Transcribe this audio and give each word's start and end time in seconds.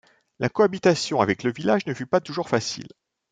La 0.39 0.49
cohabitation 0.49 1.21
avec 1.21 1.43
le 1.43 1.53
village 1.53 1.85
ne 1.85 1.93
fut 1.93 2.07
pas 2.07 2.21
toujours 2.21 2.49
facile. 2.49 2.87